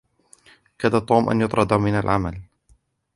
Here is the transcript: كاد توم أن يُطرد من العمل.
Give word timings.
كاد 0.79 1.05
توم 1.05 1.29
أن 1.29 1.41
يُطرد 1.41 1.73
من 1.73 1.99
العمل. 1.99 2.41